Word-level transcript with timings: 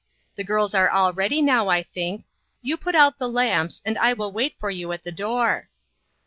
The 0.35 0.43
girls 0.43 0.73
are 0.73 0.89
all 0.89 1.13
ready 1.13 1.43
now, 1.43 1.67
I 1.69 1.83
think. 1.83 2.23
You 2.63 2.75
put 2.75 2.95
out 2.95 3.19
the 3.19 3.29
lamps, 3.29 3.83
and 3.85 3.99
I 3.99 4.13
will 4.13 4.31
wait 4.31 4.57
for 4.57 4.71
you 4.71 4.91
at 4.91 5.03
the 5.03 5.11
door." 5.11 5.69